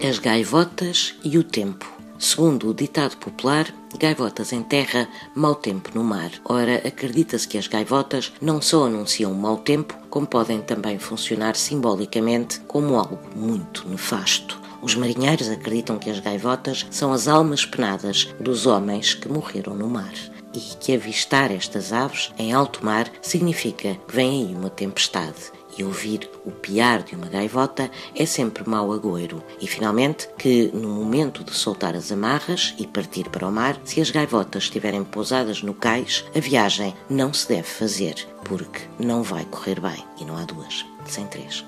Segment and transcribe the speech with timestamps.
[0.00, 1.84] As gaivotas e o tempo.
[2.20, 3.66] Segundo o ditado popular,
[3.98, 6.30] gaivotas em terra, mau tempo no mar.
[6.44, 12.60] Ora, acredita-se que as gaivotas não só anunciam mau tempo, como podem também funcionar simbolicamente
[12.60, 14.60] como algo muito nefasto.
[14.80, 19.88] Os marinheiros acreditam que as gaivotas são as almas penadas dos homens que morreram no
[19.88, 20.14] mar
[20.58, 25.84] e que avistar estas aves em alto mar significa que vem aí uma tempestade e
[25.84, 29.42] ouvir o piar de uma gaivota é sempre mau agouro.
[29.60, 34.00] E finalmente, que no momento de soltar as amarras e partir para o mar, se
[34.00, 39.44] as gaivotas estiverem pousadas no cais, a viagem não se deve fazer, porque não vai
[39.44, 40.04] correr bem.
[40.20, 41.64] E não há duas, sem três.